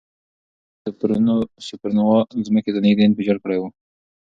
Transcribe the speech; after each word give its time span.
کلونه 0.99 1.31
وړاندې 1.35 1.63
سوپرنووا 1.69 2.19
ځمکې 2.47 2.71
ته 2.73 2.79
نږدې 2.85 3.03
انفجار 3.09 3.37
کړی 3.43 3.57
وي. 3.61 3.69